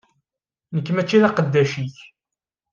[0.75, 1.95] Nekk mačči d aqeddac-ik.